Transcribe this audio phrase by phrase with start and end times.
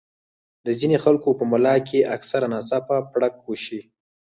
[0.65, 3.81] د ځينې خلکو پۀ ملا کښې اکثر ناڅاپه پړق اوشي